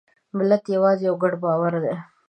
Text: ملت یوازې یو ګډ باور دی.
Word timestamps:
ملت 0.37 0.63
یوازې 0.75 1.03
یو 1.07 1.15
ګډ 1.21 1.33
باور 1.43 1.73
دی. 1.83 1.95